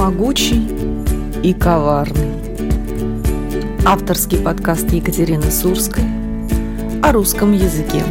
[0.00, 0.66] могучий
[1.42, 2.32] и коварный.
[3.84, 6.04] Авторский подкаст Екатерины Сурской
[7.02, 8.02] о русском языке.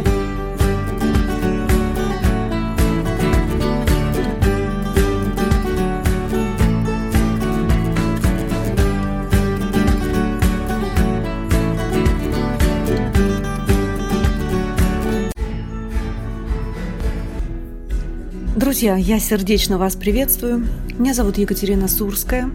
[18.56, 20.66] Друзья, я сердечно вас приветствую.
[20.98, 22.50] Меня зовут Екатерина Сурская.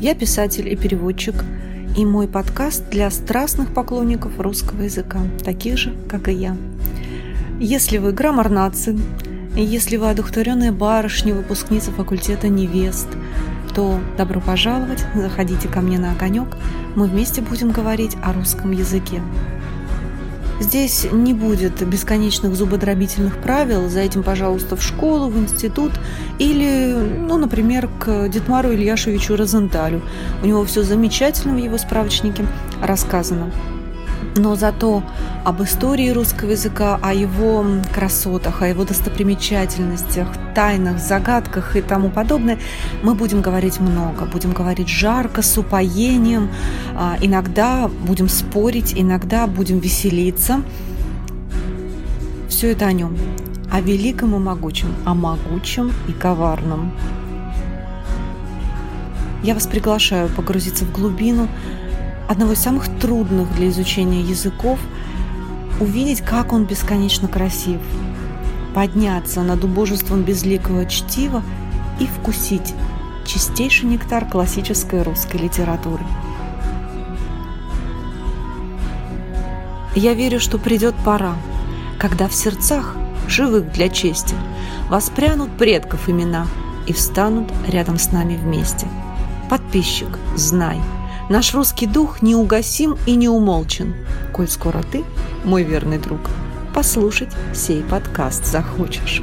[0.00, 1.44] Я писатель и переводчик.
[1.96, 6.56] И мой подкаст для страстных поклонников русского языка, таких же, как и я.
[7.60, 8.98] Если вы граммарнаци,
[9.54, 13.06] если вы одухотворенная барышня, выпускница факультета невест,
[13.76, 16.56] то добро пожаловать, заходите ко мне на огонек,
[16.96, 19.22] мы вместе будем говорить о русском языке.
[20.60, 25.92] Здесь не будет бесконечных зубодробительных правил, за этим, пожалуйста, в школу, в институт
[26.38, 30.02] или, ну, например, к Детмару Ильяшевичу Розенталю.
[30.42, 32.44] У него все замечательно в его справочнике
[32.82, 33.50] рассказано
[34.36, 35.02] но зато
[35.44, 42.58] об истории русского языка, о его красотах, о его достопримечательностях, тайнах, загадках и тому подобное
[43.02, 46.50] мы будем говорить много, будем говорить жарко, с упоением,
[46.94, 50.62] а, иногда будем спорить, иногда будем веселиться.
[52.48, 53.16] Все это о нем,
[53.70, 56.92] о великом и могучем, о могучем и коварном.
[59.42, 61.46] Я вас приглашаю погрузиться в глубину
[62.28, 64.78] одного из самых трудных для изучения языков,
[65.80, 67.80] увидеть, как он бесконечно красив,
[68.74, 71.42] подняться над убожеством безликого чтива
[71.98, 72.74] и вкусить
[73.26, 76.04] чистейший нектар классической русской литературы.
[79.94, 81.34] Я верю, что придет пора,
[81.98, 82.94] когда в сердцах,
[83.26, 84.34] живых для чести,
[84.88, 86.46] воспрянут предков имена
[86.86, 88.86] и встанут рядом с нами вместе.
[89.50, 90.78] Подписчик, знай–
[91.28, 93.94] Наш русский дух неугасим и неумолчен,
[94.32, 95.04] коль скоро ты,
[95.44, 96.20] мой верный друг,
[96.74, 99.22] послушать сей подкаст захочешь.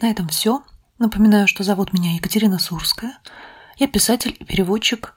[0.00, 0.62] На этом все.
[0.98, 3.18] Напоминаю, что зовут меня Екатерина Сурская.
[3.76, 5.14] Я писатель и переводчик.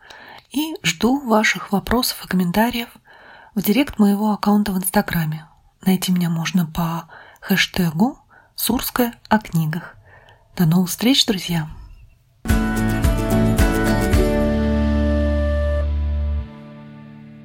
[0.51, 2.89] И жду ваших вопросов и комментариев
[3.55, 5.47] в директ моего аккаунта в Инстаграме.
[5.85, 7.07] Найти меня можно по
[7.39, 8.19] хэштегу
[8.55, 9.95] «Сурская о книгах».
[10.57, 11.69] До новых встреч, друзья!